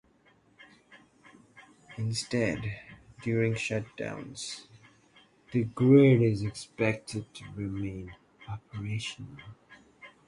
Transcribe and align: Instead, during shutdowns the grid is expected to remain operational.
Instead, 1.95 2.81
during 3.21 3.53
shutdowns 3.53 4.65
the 5.51 5.63
grid 5.65 6.23
is 6.23 6.41
expected 6.41 7.31
to 7.35 7.43
remain 7.55 8.15
operational. 8.49 9.37